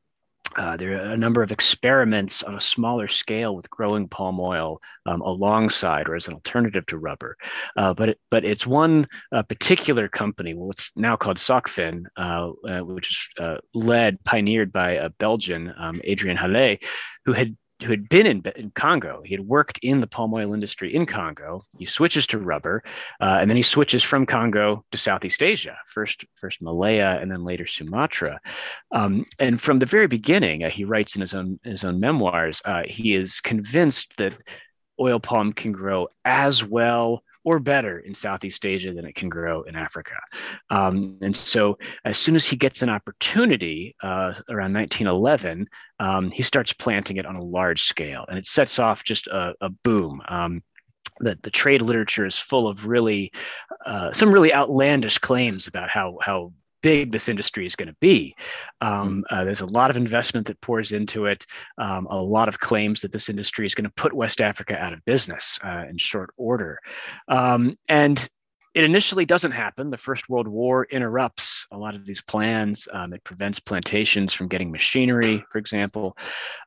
[0.56, 4.82] uh, there are a number of experiments on a smaller scale with growing palm oil
[5.06, 7.38] um, alongside or as an alternative to rubber.
[7.76, 12.52] Uh, but, it, but it's one uh, particular company, well, it's now called Socfin, uh,
[12.68, 13.30] uh, which is
[13.74, 16.84] led, pioneered by a Belgian, um, Adrien Hallet,
[17.26, 19.22] who had who had been in, in, Congo.
[19.24, 21.62] He had worked in the palm oil industry in Congo.
[21.78, 22.84] He switches to rubber,
[23.22, 27.44] uh, and then he switches from Congo to Southeast Asia, first first Malaya, and then
[27.44, 28.40] later Sumatra.
[28.92, 32.62] Um, and from the very beginning, uh, he writes in his own his own memoirs,
[32.66, 34.34] uh, he is convinced that
[35.00, 39.64] oil palm can grow as well or better in Southeast Asia than it can grow
[39.64, 40.16] in Africa.
[40.70, 45.68] Um, and so, as soon as he gets an opportunity uh, around 1911,
[46.00, 49.54] um, he starts planting it on a large scale, and it sets off just a,
[49.62, 50.22] a boom.
[50.28, 50.62] Um,
[51.20, 53.32] the, the trade literature is full of really
[53.86, 56.52] uh, some really outlandish claims about how how
[56.84, 58.36] big this industry is going to be.
[58.82, 59.36] Um, hmm.
[59.36, 61.48] uh, there's a lot of investment that pours into it,
[61.80, 64.94] um, a lot of claims that this industry is going to put West Africa out
[64.94, 66.78] of business uh, in short order.
[67.28, 68.30] Um, and
[68.74, 69.92] it initially doesn't happen.
[69.92, 72.88] The First World War interrupts a lot of these plans.
[72.92, 76.18] Um, it prevents plantations from getting machinery, for example.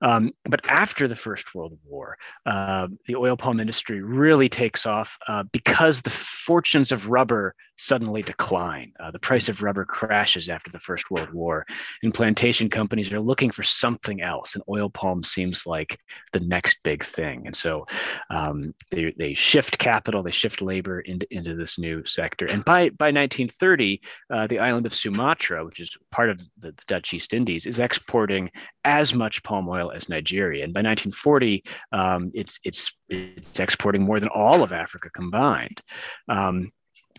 [0.03, 5.19] Um, but after the First World War, uh, the oil palm industry really takes off
[5.27, 8.93] uh, because the fortunes of rubber suddenly decline.
[8.99, 11.67] Uh, the price of rubber crashes after the First World War,
[12.03, 14.55] and plantation companies are looking for something else.
[14.55, 15.99] And oil palm seems like
[16.33, 17.47] the next big thing.
[17.47, 17.87] And so
[18.31, 22.47] um, they, they shift capital, they shift labor into, into this new sector.
[22.47, 26.75] And by, by 1930, uh, the island of Sumatra, which is part of the, the,
[26.87, 28.51] Dutch East Indies, is exporting
[28.85, 30.65] as much palm oil as Nigeria.
[30.65, 35.83] And by 1940, um, it's, it's, it's exporting more than all of Africa combined.
[36.29, 36.71] Um,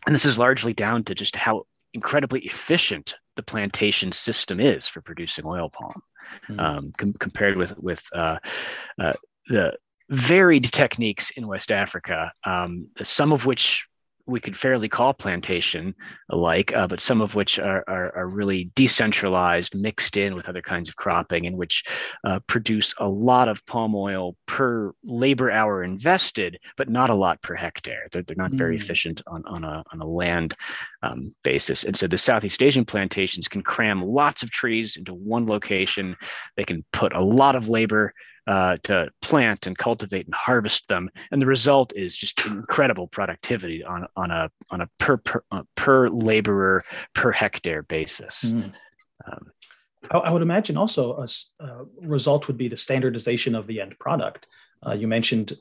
[0.08, 5.02] and this is largely down to just how incredibly efficient the plantation system is for
[5.02, 6.02] producing oil palm
[6.50, 6.60] mm.
[6.60, 8.38] um, com- compared with with uh,
[9.00, 9.13] uh,
[9.48, 9.78] the
[10.10, 13.88] varied techniques in West Africa, um, some of which
[14.27, 15.95] we could fairly call plantation
[16.29, 20.61] alike, uh, but some of which are, are, are, really decentralized, mixed in with other
[20.61, 21.83] kinds of cropping, and which
[22.25, 27.41] uh, produce a lot of palm oil per labor hour invested, but not a lot
[27.41, 28.07] per hectare.
[28.11, 28.57] They're, they're not mm.
[28.57, 30.55] very efficient on, on, a, on a land
[31.03, 31.85] um, basis.
[31.85, 36.17] And so the Southeast Asian plantations can cram lots of trees into one location.
[36.57, 38.13] They can put a lot of labor
[38.47, 43.83] uh, to plant and cultivate and harvest them, and the result is just incredible productivity
[43.83, 46.83] on on a on a per per, uh, per laborer
[47.13, 48.45] per hectare basis.
[48.45, 48.73] Mm.
[49.29, 49.51] Um,
[50.12, 51.27] I, I, would imagine also a
[51.60, 54.47] uh, result would be the standardization of the end product.
[54.86, 55.53] Uh, you mentioned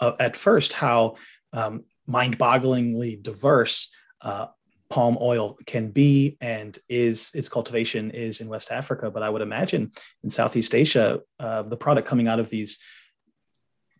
[0.00, 1.16] uh, at first how
[1.52, 4.46] um, mind-bogglingly diverse uh,
[4.92, 9.10] palm oil can be and is its cultivation is in West Africa.
[9.10, 9.90] But I would imagine
[10.22, 12.78] in Southeast Asia, uh, the product coming out of these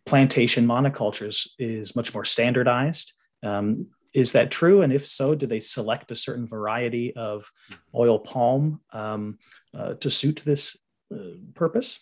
[0.05, 3.13] plantation monocultures is much more standardized.
[3.41, 4.83] Um, is that true?
[4.83, 7.51] And if so, do they select a certain variety of
[7.95, 9.39] oil palm um,
[9.75, 10.77] uh, to suit this
[11.11, 12.01] uh, purpose?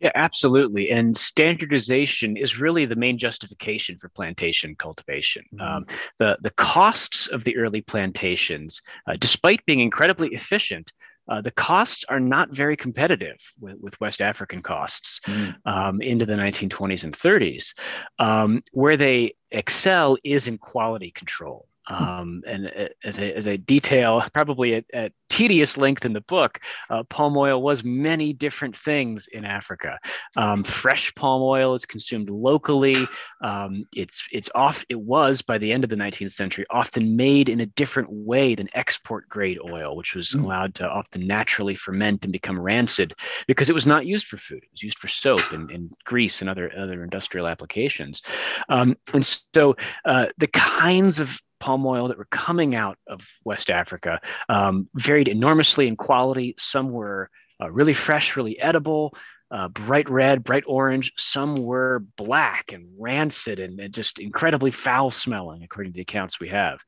[0.00, 0.90] Yeah, absolutely.
[0.90, 5.44] And standardization is really the main justification for plantation cultivation.
[5.54, 5.76] Mm-hmm.
[5.76, 5.86] Um,
[6.18, 10.92] the, the costs of the early plantations, uh, despite being incredibly efficient,
[11.28, 15.54] uh, the costs are not very competitive with, with West African costs mm.
[15.66, 17.74] um, into the 1920s and 30s.
[18.18, 21.67] Um, where they excel is in quality control.
[21.88, 26.60] Um, and as a, as a detail, probably at, at tedious length in the book,
[26.90, 29.98] uh, palm oil was many different things in Africa.
[30.36, 33.06] Um, fresh palm oil is consumed locally.
[33.42, 34.84] Um, it's it's off.
[34.88, 38.54] It was by the end of the 19th century often made in a different way
[38.54, 40.42] than export grade oil, which was mm.
[40.42, 43.14] allowed to often naturally ferment and become rancid
[43.46, 44.62] because it was not used for food.
[44.62, 48.22] It was used for soap and, and grease and other other industrial applications.
[48.68, 53.70] Um, and so uh, the kinds of palm oil that were coming out of West
[53.70, 56.54] Africa um, varied enormously in quality.
[56.58, 59.14] Some were uh, really fresh, really edible,
[59.50, 61.12] uh, bright red, bright orange.
[61.16, 66.38] Some were black and rancid and, and, just incredibly foul smelling, according to the accounts
[66.38, 66.80] we have.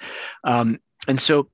[0.44, 0.78] Um,
[1.08, 1.50] and so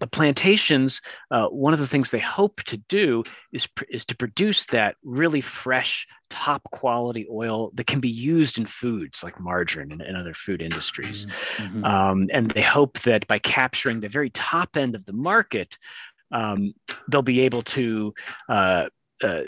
[0.00, 4.66] the plantations, uh, one of the things they hope to do is, is to produce
[4.66, 10.00] that really fresh, top quality oil that can be used in foods like margarine and,
[10.00, 11.26] and other food industries.
[11.56, 11.84] Mm-hmm.
[11.84, 15.76] Um, and they hope that by capturing the very top end of the market,
[16.32, 16.72] um,
[17.08, 18.14] they'll be able to
[18.48, 18.86] uh,
[19.22, 19.42] uh,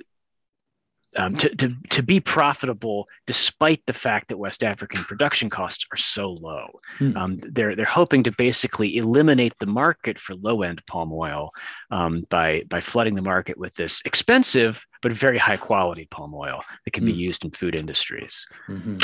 [1.17, 5.97] um, to, to, to be profitable despite the fact that West African production costs are
[5.97, 6.81] so low.
[6.99, 7.17] Hmm.
[7.17, 11.51] Um, they're, they're hoping to basically eliminate the market for low end palm oil
[11.91, 16.63] um, by, by flooding the market with this expensive but very high quality palm oil
[16.85, 17.11] that can hmm.
[17.11, 18.47] be used in food industries.
[18.69, 18.99] Mm-hmm.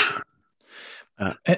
[1.19, 1.57] Uh, eh,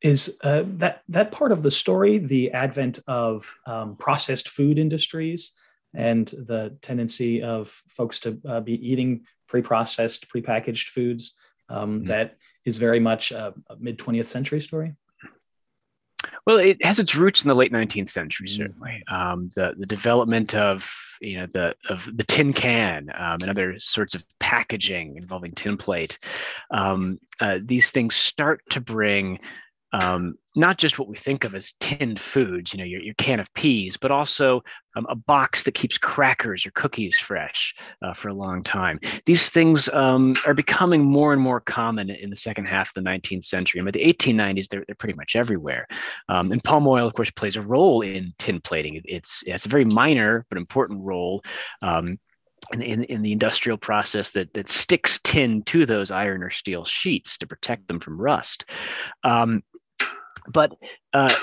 [0.00, 5.52] is uh, that that part of the story the advent of um, processed food industries
[5.94, 11.34] and the tendency of folks to uh, be eating pre-processed, pre-packaged foods.
[11.68, 12.08] Um, mm-hmm.
[12.08, 14.94] that is very much a, a mid 20th century story.
[16.46, 18.62] Well, it has its roots in the late 19th century, mm-hmm.
[18.62, 19.02] certainly.
[19.08, 23.78] Um, the the development of you know the of the tin can um, and other
[23.78, 26.18] sorts of packaging involving tin plate.
[26.70, 29.40] Um, uh, these things start to bring
[29.92, 33.40] um, not just what we think of as tinned foods, you know, your, your can
[33.40, 34.62] of peas, but also
[34.96, 38.98] um, a box that keeps crackers or cookies fresh uh, for a long time.
[39.24, 43.08] These things um, are becoming more and more common in the second half of the
[43.08, 43.78] 19th century.
[43.78, 45.86] And by the 1890s, they're, they're pretty much everywhere.
[46.28, 49.00] Um, and palm oil, of course, plays a role in tin plating.
[49.04, 51.42] It's, it's a very minor but important role.
[51.82, 52.18] Um,
[52.72, 56.84] in, in, in, the industrial process that, that sticks tin to those iron or steel
[56.84, 58.66] sheets to protect them from rust.
[59.24, 59.62] Um,
[60.52, 60.76] but
[61.12, 61.34] uh,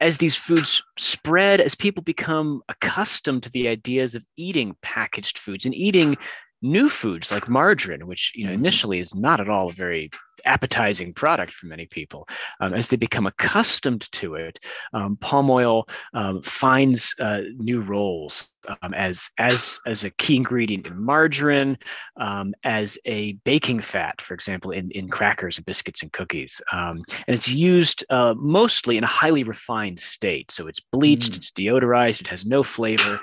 [0.00, 5.64] as these foods spread, as people become accustomed to the ideas of eating packaged foods
[5.64, 6.16] and eating
[6.60, 8.60] new foods like margarine, which you know mm-hmm.
[8.60, 10.10] initially is not at all a very
[10.44, 12.28] appetizing product for many people.
[12.60, 14.58] Um, as they become accustomed to it,
[14.92, 18.48] um, palm oil um, finds uh, new roles
[18.82, 21.76] um, as as as a key ingredient in margarine,
[22.18, 27.02] um, as a baking fat, for example, in in crackers and biscuits and cookies, um,
[27.26, 30.50] and it's used uh, mostly in a highly refined state.
[30.52, 31.36] So it's bleached, mm.
[31.36, 33.20] it's deodorized, it has no flavor.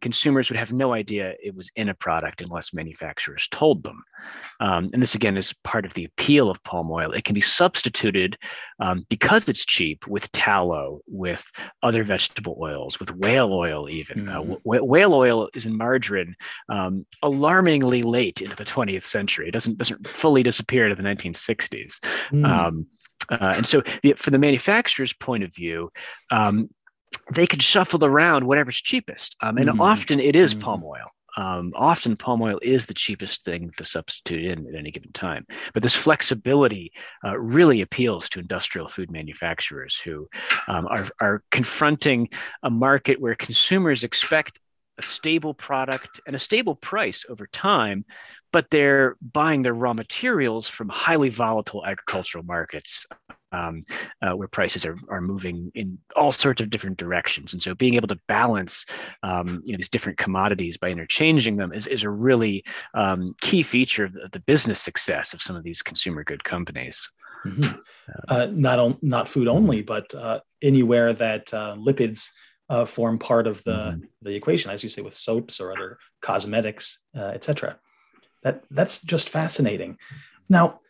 [0.00, 4.04] consumers would have no idea it was in a product unless manufacturers told them.
[4.60, 7.10] and this again is part of the appeal of palm oil.
[7.10, 8.36] It can be substituted
[8.80, 11.44] um, because it's cheap with tallow, with
[11.82, 14.26] other vegetable oils, with whale oil, even.
[14.26, 14.28] Mm.
[14.28, 14.52] Uh, mm-hmm.
[14.52, 16.36] wh- whale oil is in margarine
[16.68, 19.48] um, alarmingly late into the 20th century.
[19.48, 21.98] It doesn't, doesn't fully disappear to the 1960s.
[22.30, 22.46] Mm.
[22.46, 22.86] Um,
[23.30, 25.90] uh, and so, the, from the manufacturer's point of view,
[26.30, 26.70] um,
[27.34, 29.36] they can shuffle around whatever's cheapest.
[29.42, 29.80] Um, and mm-hmm.
[29.80, 30.62] often it is mm-hmm.
[30.62, 31.10] palm oil.
[31.38, 35.46] Um, often palm oil is the cheapest thing to substitute in at any given time.
[35.72, 36.90] But this flexibility
[37.24, 40.28] uh, really appeals to industrial food manufacturers who
[40.66, 42.28] um, are, are confronting
[42.64, 44.58] a market where consumers expect
[44.98, 48.04] a stable product and a stable price over time,
[48.52, 53.06] but they're buying their raw materials from highly volatile agricultural markets
[53.52, 53.82] um,
[54.22, 57.52] uh, where prices are, are moving in all sorts of different directions.
[57.52, 58.84] And so being able to balance
[59.22, 63.62] um, you know, these different commodities by interchanging them is, is a really um, key
[63.62, 67.10] feature of the, the, business success of some of these consumer good companies.
[67.44, 67.78] Mm-hmm.
[68.28, 72.30] Uh, not, on, not food only, but uh, anywhere that uh, lipids
[72.70, 74.00] uh, form part of the, mm-hmm.
[74.22, 77.78] the equation, as you say, with soaps or other cosmetics, uh, etc.
[78.42, 79.98] That, that's just fascinating.
[80.48, 80.80] Now,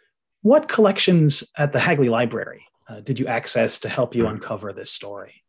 [0.43, 4.91] what collections at the Hagley Library uh, did you access to help you uncover this
[4.91, 5.43] story?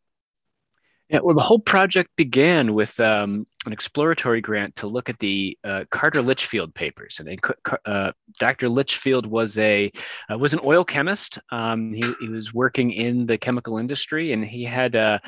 [1.08, 5.58] Yeah, well, the whole project began with um, an exploratory grant to look at the
[5.64, 7.18] uh, Carter Litchfield papers.
[7.18, 7.36] And
[7.84, 8.68] uh, Dr.
[8.68, 9.90] Litchfield was a
[10.30, 11.40] uh, was an oil chemist.
[11.50, 15.20] Um, he, he, was working in the chemical industry, and he had a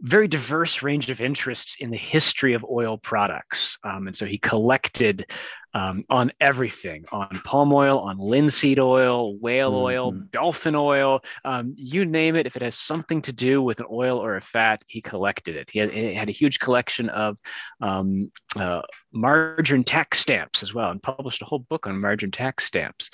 [0.00, 3.78] very diverse range of interests in the history of oil products.
[3.84, 5.26] Um, and so he collected
[5.74, 9.84] um, on everything on palm oil, on linseed oil, whale mm-hmm.
[9.84, 12.46] oil, dolphin oil, um, you name it.
[12.46, 15.70] If it has something to do with an oil or a fat, he collected it.
[15.70, 17.38] He had, he had a huge collection of
[17.80, 22.64] um, uh, margarine tax stamps as well and published a whole book on margarine tax
[22.64, 23.10] stamps.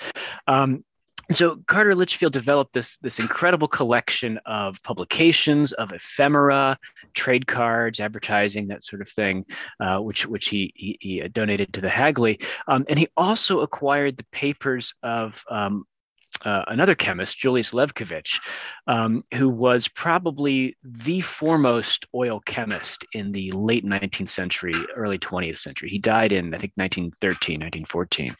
[1.31, 6.77] So Carter Litchfield developed this this incredible collection of publications, of ephemera,
[7.13, 9.45] trade cards, advertising, that sort of thing,
[9.79, 14.15] uh, which which he, he, he donated to the Hagley, um, and he also acquired
[14.15, 15.83] the papers of um,
[16.45, 18.39] uh, another chemist, Julius Lewkowitsch,
[18.85, 25.57] um, who was probably the foremost oil chemist in the late 19th century, early 20th
[25.57, 25.89] century.
[25.89, 28.35] He died in, I think, 1913, 1914.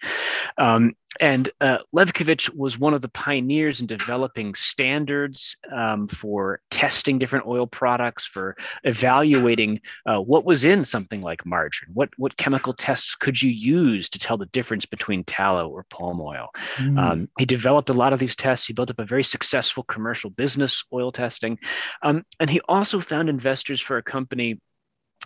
[0.57, 7.17] Um, and uh, Lewkowitsch was one of the pioneers in developing standards um, for testing
[7.17, 11.91] different oil products, for evaluating uh, what was in something like margarine.
[11.93, 16.21] What what chemical tests could you use to tell the difference between tallow or palm
[16.21, 16.49] oil?
[16.75, 16.99] Mm.
[16.99, 18.67] Um, he developed a lot of these tests.
[18.67, 21.57] He built up a very successful commercial business, oil testing,
[22.01, 24.59] um, and he also found investors for a company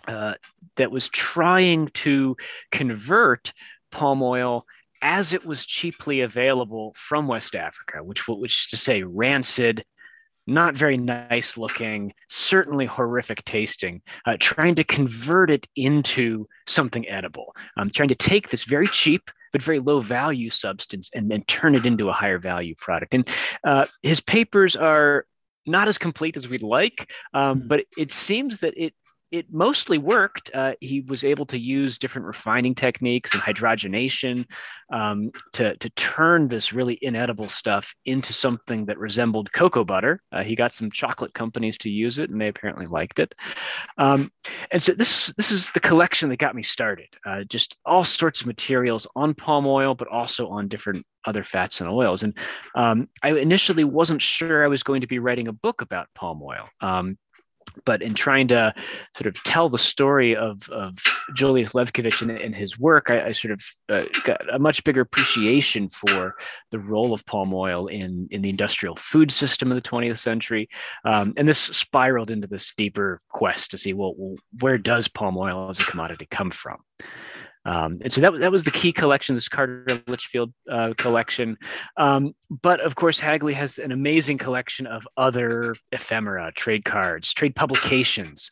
[0.08, 0.34] uh,
[0.76, 2.36] that was trying to
[2.70, 3.52] convert
[3.90, 4.66] palm oil
[5.02, 9.84] as it was cheaply available from West Africa, which which to say rancid,
[10.46, 17.54] not very nice looking, certainly horrific tasting, uh, trying to convert it into something edible,
[17.76, 21.74] um, trying to take this very cheap but very low value substance and then turn
[21.74, 23.12] it into a higher value product.
[23.12, 23.28] And
[23.64, 25.26] uh, his papers are
[25.66, 27.68] not as complete as we'd like, um, mm-hmm.
[27.68, 28.94] but it seems that it
[29.32, 30.50] it mostly worked.
[30.52, 34.44] Uh, he was able to use different refining techniques and hydrogenation
[34.92, 40.20] um, to, to turn this really inedible stuff into something that resembled cocoa butter.
[40.32, 43.34] Uh, he got some chocolate companies to use it, and they apparently liked it.
[43.96, 44.30] Um,
[44.70, 47.08] and so this this is the collection that got me started.
[47.24, 51.80] Uh, just all sorts of materials on palm oil, but also on different other fats
[51.80, 52.22] and oils.
[52.22, 52.36] And
[52.74, 56.42] um, I initially wasn't sure I was going to be writing a book about palm
[56.42, 56.68] oil.
[56.80, 57.16] Um,
[57.84, 58.74] but in trying to
[59.16, 60.98] sort of tell the story of, of
[61.34, 65.02] Julius Lewkowitsch and, and his work, I, I sort of uh, got a much bigger
[65.02, 66.34] appreciation for
[66.70, 70.68] the role of palm oil in, in the industrial food system of the 20th century.
[71.04, 74.14] Um, and this spiraled into this deeper quest to see, well,
[74.60, 76.78] where does palm oil as a commodity come from?
[77.64, 81.56] Um, and so that, that was the key collection, this Carter Litchfield uh, collection.
[81.96, 87.54] Um, but of course, Hagley has an amazing collection of other ephemera, trade cards, trade
[87.54, 88.50] publications,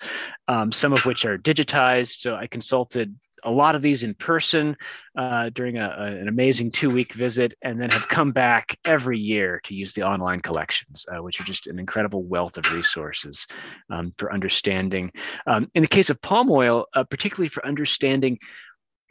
[0.48, 2.20] um, some of which are digitized.
[2.20, 4.76] So I consulted a lot of these in person
[5.16, 9.18] uh, during a, a, an amazing two week visit, and then have come back every
[9.18, 13.46] year to use the online collections, uh, which are just an incredible wealth of resources
[13.90, 15.10] um, for understanding.
[15.46, 18.38] Um, in the case of palm oil, uh, particularly for understanding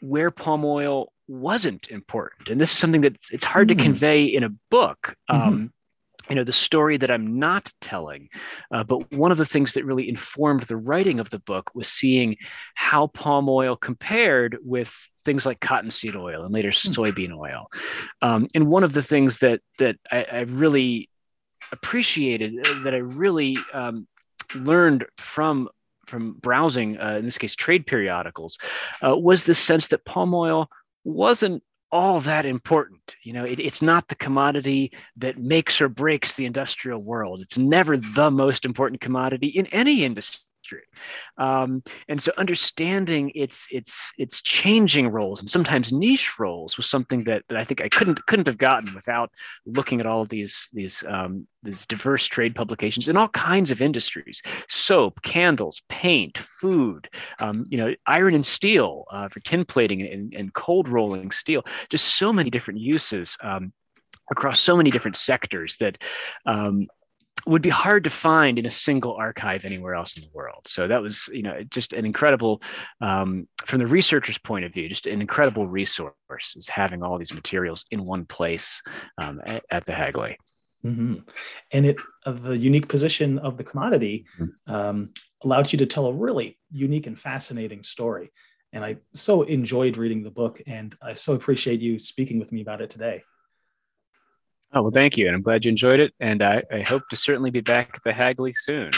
[0.01, 2.49] where palm oil wasn't important.
[2.49, 3.71] And this is something that it's hard mm.
[3.71, 3.83] to hmm.
[3.83, 5.15] convey in a book.
[5.29, 5.47] Mm-hmm.
[5.47, 5.73] Um,
[6.29, 8.29] you know the story that i'm not telling
[8.71, 11.87] uh, but one of the things that really informed the writing of the book was
[11.87, 12.35] seeing
[12.75, 14.93] how palm oil compared with
[15.25, 16.93] things like cottonseed oil and later mm.
[16.93, 17.67] soybean oil
[18.21, 21.09] um, and one of the things that that i, I really
[21.71, 24.07] appreciated uh, that i really um,
[24.53, 25.69] learned from
[26.09, 28.57] from browsing, uh, in this case, trade periodicals,
[29.05, 30.67] uh, was the sense that palm oil
[31.03, 33.15] wasn't all that important.
[33.23, 37.41] You know, it, it's not the commodity that makes or breaks the industrial world.
[37.41, 40.83] It's never the most important commodity in any industry history.
[41.37, 47.23] Um, and so understanding its its its changing roles and sometimes niche roles was something
[47.25, 49.31] that, that I think I couldn't couldn't have gotten without
[49.65, 54.41] looking at all these these um, these diverse trade publications in all kinds of industries:
[54.67, 57.09] soap, candles, paint, food,
[57.39, 61.63] um, you know, iron and steel uh, for tin plating and, and, cold rolling steel.
[61.89, 63.71] Just so many different uses um,
[64.31, 65.97] across so many different sectors that
[66.45, 66.87] um,
[67.45, 70.67] would be hard to find in a single archive anywhere else in the world.
[70.67, 72.61] So that was, you know, just an incredible,
[73.01, 76.13] um, from the researcher's point of view, just an incredible resource
[76.55, 78.81] is having all these materials in one place
[79.17, 80.37] um, at, at, the Hagley.
[80.85, 81.15] Mm-hmm.
[81.71, 84.73] And it, uh, the unique position of the commodity mm-hmm.
[84.73, 85.09] um,
[85.43, 88.31] allowed you to tell a really unique and fascinating story.
[88.71, 92.61] And I so enjoyed reading the book, and I so appreciate you speaking with me
[92.61, 93.23] about it today.
[94.71, 95.27] Oh, well, thank you.
[95.27, 96.13] And I'm glad you enjoyed it.
[96.19, 98.91] And I, I hope to certainly be back at the Hagley soon.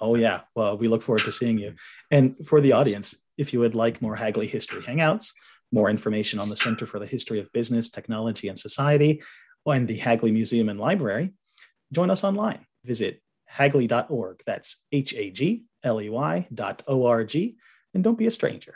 [0.00, 0.40] Oh, yeah.
[0.54, 1.74] Well, we look forward to seeing you.
[2.10, 5.32] And for the audience, if you would like more Hagley History Hangouts,
[5.72, 9.22] more information on the Center for the History of Business, Technology, and Society,
[9.66, 11.32] and the Hagley Museum and Library,
[11.92, 12.66] join us online.
[12.84, 14.42] Visit hagley.org.
[14.46, 17.56] That's H A G L E Y dot O R G.
[17.94, 18.74] And don't be a stranger.